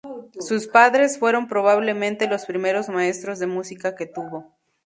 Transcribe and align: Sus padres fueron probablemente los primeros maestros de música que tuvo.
Sus 0.39 0.65
padres 0.65 1.19
fueron 1.19 1.47
probablemente 1.47 2.27
los 2.27 2.47
primeros 2.47 2.89
maestros 2.89 3.37
de 3.37 3.45
música 3.45 3.95
que 3.95 4.07
tuvo. 4.07 4.51